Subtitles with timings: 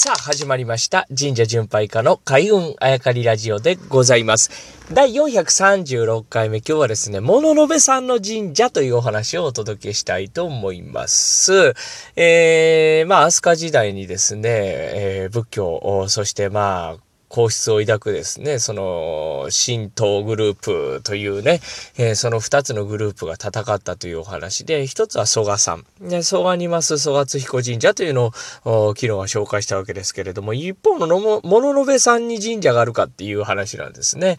[0.00, 1.08] さあ、始まりました。
[1.08, 4.48] 神社巡拝家の開運あやかりラジオでございます。
[4.92, 11.74] 第436回目、今日はですね、物のべさんの神社というお話をお届けしたいと思います。
[12.14, 21.60] えー、まあ、飛鳥時代にですね、えー仏教、そしてまあ、皇室を抱くですね、その、神道グループというね、
[21.96, 25.84] えーその二つのグループが戦ったというお話で、一つは蘇我さん。
[26.00, 28.32] で、蘇我にます蘇我津彦神社というの
[28.64, 34.38] を、昨日は紹介したわけですけれども、一方ののも、物の部さんに神社があるかっていう話なんですね。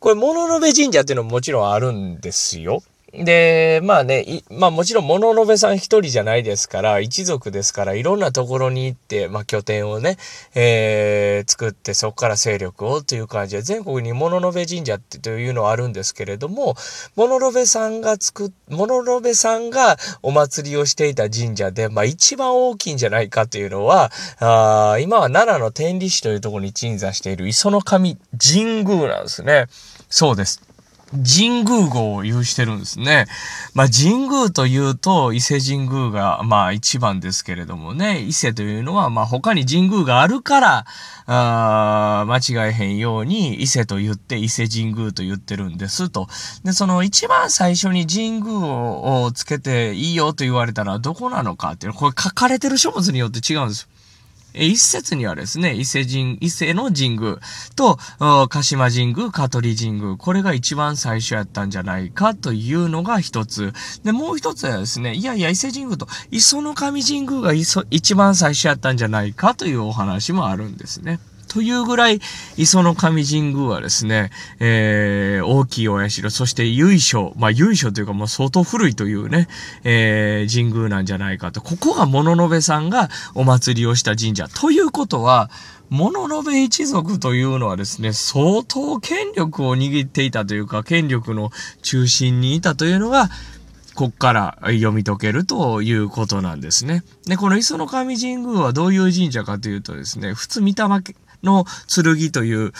[0.00, 2.82] これ、物の部神社っていうのももちろんあるんですよ。
[3.16, 10.16] で、まあね、まあもちろん物の部さん一人じゃないですから、一族ですから、いろんなところに行って、まあ拠点をね、
[10.54, 16.74] えー作って、そこから勢力をという感じで、全国に物の部神社ってというのはあるんですけれども、
[17.14, 29.66] 物の部さんが作っ、物の部さんがお祭りをしていた神社で、まあ一番大きいんじゃないかというのは、あ今は奈良の天理市というところに鎮座している磯の神神宮なんですね。
[30.08, 30.73] そうです。
[31.22, 33.26] 神宮号を有してるんですね。
[33.74, 40.86] まあ、神宮というと、伊勢神宮が、まあ、一番ですけれどもね、伊勢というのは、まあ、他に神宮があるから、
[41.26, 46.28] あ間違えへんように、伊勢と言って、伊勢神宮と言ってるんですと。
[46.64, 53.88] で、その一番最初に神宮をつけていいよと言われたらどこなのかっていうの、これ書かれてる書物によって違うんです。
[53.88, 54.03] え
[54.54, 57.38] 一説にはですね、伊勢神、伊勢の神宮
[57.74, 57.98] と、
[58.48, 63.72] 鹿島神宮、香取神宮、これが一番最初やったんじゃないかというのが一つ。
[64.04, 71.18] で、もう一つはですね、いやいや、伊勢神宮と磯の神神宮が一番最初やったんじゃないかというお話もあるんですね。
[71.54, 72.18] というぐらい、
[72.56, 79.46] 磯の神神宮はですね、えー、大きいお社、そして由緒、まあ由緒というかもう相当古いというね、
[79.84, 81.60] えー、神宮なんじゃないかと。
[81.60, 84.48] ここが物部さんがお祭りをした神社。
[84.48, 85.48] ということは、
[85.90, 91.52] 物部一族というのはですね、相当権力を握っていたというか、権力の
[91.82, 93.30] 中心にいたというのが、
[93.94, 97.04] こっから読み解けるということなんですね。
[97.26, 100.72] で、この磯の神神宮はどういう神社かというとですね、普通御霊
[101.44, 102.72] の剣という、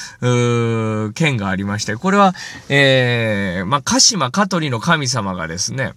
[1.06, 2.34] う剣がありまして、これは、
[2.68, 5.92] えー、まあ、鹿島香取の神様がですね、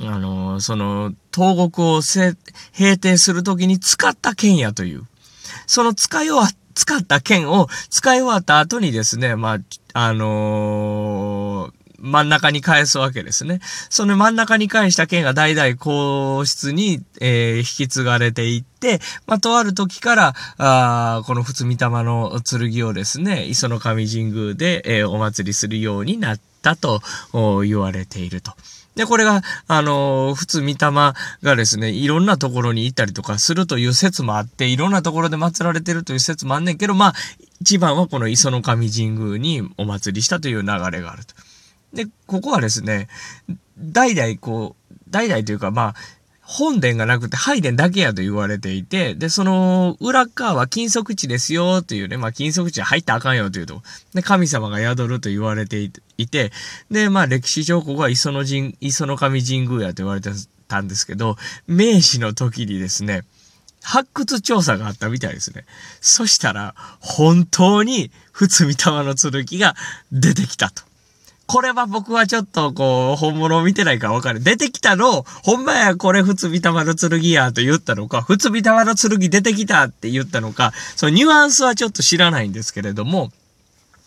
[0.00, 2.34] あのーその、東国をせ
[2.72, 5.02] 平定するときに使った剣やという。
[5.66, 9.58] その使い終わ、使った剣を使い終わった後にですね、まあ、
[9.94, 11.37] あのー
[12.00, 13.60] 真ん中に返すわけですね。
[13.90, 27.02] その真ん中に返した剣が代々皇室に、えー引き継がれていって、まあ、とある時から、あこの普通御霊の剣をですね、磯の神神宮で、えーお祭りするようになったと
[27.64, 28.52] 言われていると。
[28.94, 30.74] で、これが、あのー普通、御霊
[31.42, 37.14] がですね、いろんなところに行ったりとかするという説もあって、いろんなところで祀られてるという説もあんねんけど、まあ、
[37.60, 41.34] 一番はこの磯の神神宮にお祭りしたという流れがあると。
[41.92, 43.08] で、ここはですね、
[43.78, 45.94] 代々こう、代々というかまあ、
[46.48, 53.82] 本殿がなくて拝殿だけやと言われていて、で、その裏側は金属地ですよというね、まあ金属地入ったらあかんよというと、
[54.14, 56.50] で、神様が宿ると言われていて、
[56.90, 60.30] で、まあ歴史上ここは磯の神、磯の神神宮やと言われて
[60.68, 63.24] たんですけど、明治の時にですね、
[63.82, 65.66] 発掘調査があったみたいですね。
[66.00, 69.76] そしたら、本当に、普通御霊の剣が
[70.12, 70.87] 出てきたと。
[71.48, 74.40] これは僕はちょっとこう、本物を見てないからわかる。
[74.40, 83.32] 出てきたの、ほんまやこれふつびたまの剣やと言ったのか、ふつびたまの剣出てきたって言ったのか、そのニュアンスはちょっと知らないんですけれども、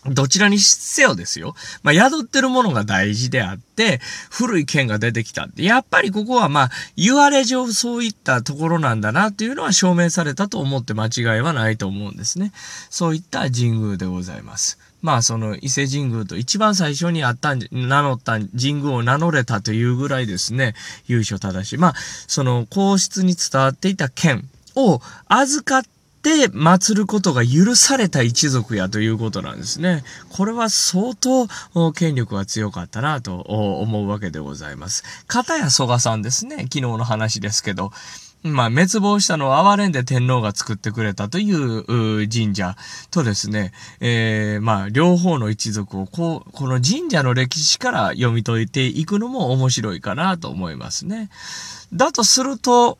[0.06, 1.54] どちらにせよですよ。
[1.84, 5.48] まあ、宿ってるものが大事であって、古い剣が出てきた。
[5.56, 12.52] やっぱりここはまあ、言われ上そういったところなんだなっていうのは証明されたと思って間違いはないと思うんですね。
[12.90, 14.78] そういった神宮でございます。
[15.02, 20.74] まあ、その伊勢神宮と一番最初にあったん、名乗った神宮を名乗れたというぐらいですね、
[21.06, 21.78] 由緒正しい。
[21.78, 21.94] まあ、
[22.26, 30.04] その皇室に伝わっていた剣を預かって、で、祀ることが許された一族やということなんですね。
[30.30, 31.48] これは相当
[31.92, 35.02] 権力が強かったなと思うわけでございます。
[35.26, 36.58] 片や蘇我さんですね。
[36.62, 37.90] 昨日の話ですけど。
[38.44, 42.76] まあ、滅亡したのを哀れんで天皇が作ってくれたというう神社
[43.12, 51.30] とですね、えー、まあ、両方の一族をこう、この神社の歴史から読み解いていくのも面白いかなと思いますね。
[51.92, 52.98] だとすると、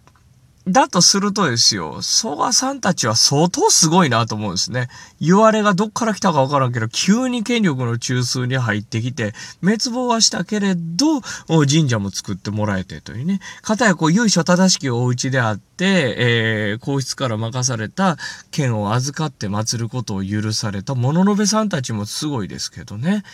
[0.68, 4.88] だとするとですよ、蘇我さんたちは相当すごいなと思うんですね。
[5.20, 13.40] 言われがどっから来たかわからんけど、急に権力の中枢に入ってきて、滅亡はしたけれど、神社も作ってもらえてというね。
[13.62, 18.16] かたやこう、由緒正しきお家であって、えー、皇室から任された
[18.52, 23.24] 剣を預かって祀ることを許された物の部さんたちもすごいですけどね。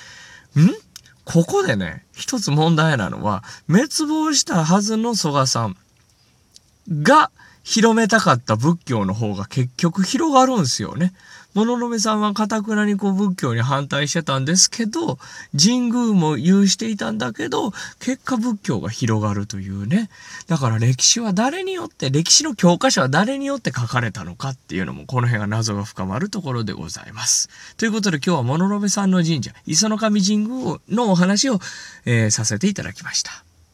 [0.57, 0.71] ん？
[1.27, 5.77] ここでね、一つ問題なのは、滅亡したはずの蘇我さん。
[6.91, 7.31] が
[7.63, 11.13] 広めたかった仏教の方が結局広がるんですよね。
[11.55, 15.19] 物の部さんは堅くなにこう仏教に反対してたんですけど、
[15.59, 20.09] 神宮も有していたんだけど、結果仏教が広がるというね。
[20.47, 27.49] だから歴史は誰によって、歴史の教科書は誰によって書かれたのかっていうのも、この辺が謎が深まるところでございます。
[27.77, 31.61] ということで今日は物の部さんの神社、磯の神神宮のお話を、
[32.05, 33.48] えー、させていただきました。